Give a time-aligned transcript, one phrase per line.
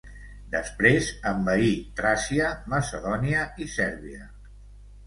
[0.53, 1.69] Després envaí
[2.01, 4.29] Tràcia, Macedònia i Sèrbia.